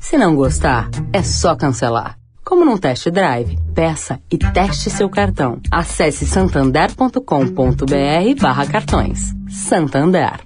[0.00, 2.16] Se não gostar, é só cancelar.
[2.44, 5.60] Como num test drive, peça e teste seu cartão.
[5.70, 9.34] Acesse santander.com.br barra cartões.
[9.50, 10.40] Santander.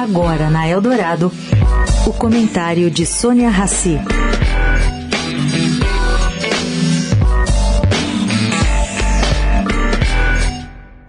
[0.00, 1.32] Agora na Eldorado,
[2.06, 3.98] o comentário de Sônia Rassi.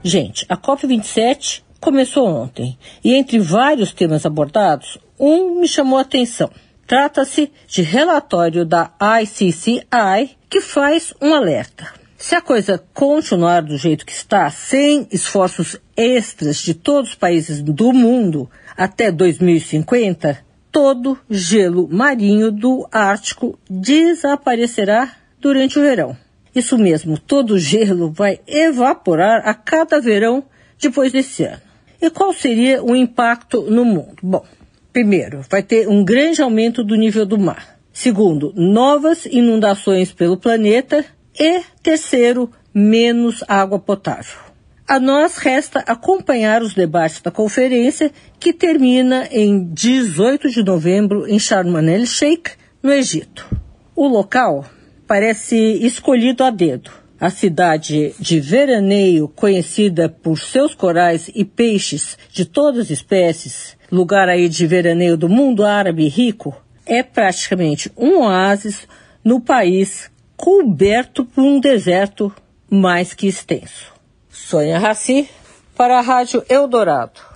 [0.04, 6.50] Gente, a COP27 começou ontem e entre vários temas abordados, um me chamou a atenção.
[6.86, 8.92] Trata-se de relatório da
[9.22, 11.88] ICCI que faz um alerta.
[12.18, 17.62] Se a coisa continuar do jeito que está, sem esforços extras de todos os países
[17.62, 20.40] do mundo, até 2050,
[20.72, 26.18] todo gelo marinho do Ártico desaparecerá durante o verão.
[26.56, 30.44] Isso mesmo, todo gelo vai evaporar a cada verão
[30.80, 31.62] depois desse ano.
[32.02, 34.16] E qual seria o impacto no mundo?
[34.22, 34.46] Bom,
[34.94, 37.80] primeiro, vai ter um grande aumento do nível do mar.
[37.92, 41.04] Segundo, novas inundações pelo planeta.
[41.38, 44.38] E terceiro, menos água potável.
[44.88, 51.40] A nós resta acompanhar os debates da conferência, que termina em 18 de novembro em
[51.40, 52.52] Sharm el-Sheikh,
[52.84, 53.48] no Egito.
[53.96, 54.66] O local
[55.08, 57.03] parece escolhido a dedo.
[57.24, 64.28] A cidade de veraneio, conhecida por seus corais e peixes de todas as espécies, lugar
[64.28, 66.54] aí de veraneio do mundo árabe rico,
[66.86, 68.86] é praticamente um oásis
[69.24, 72.30] no país coberto por um deserto
[72.70, 73.94] mais que extenso.
[74.30, 75.30] Sônia Raci,
[75.78, 77.33] para a Rádio Eldorado.